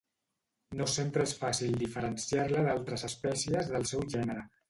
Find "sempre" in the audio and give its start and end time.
0.93-1.25